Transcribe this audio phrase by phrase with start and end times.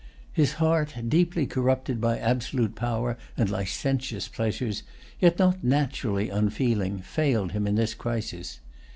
[0.33, 4.81] His heart, deeply corrupted by absolute power and licentious pleasures,
[5.19, 8.61] yet not naturally unfeeling, failed him in this crisis.